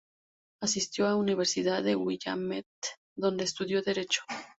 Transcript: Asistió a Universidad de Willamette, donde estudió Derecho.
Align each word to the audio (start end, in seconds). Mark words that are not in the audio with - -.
Asistió 0.63 1.05
a 1.05 1.15
Universidad 1.15 1.83
de 1.83 1.95
Willamette, 1.95 2.67
donde 3.15 3.43
estudió 3.43 3.83
Derecho. 3.83 4.23